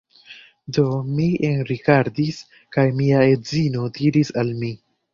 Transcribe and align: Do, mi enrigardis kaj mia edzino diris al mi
Do, 0.77 0.85
mi 1.17 1.27
enrigardis 1.51 2.41
kaj 2.79 2.89
mia 3.05 3.23
edzino 3.37 3.89
diris 4.03 4.37
al 4.45 4.55
mi 4.65 4.77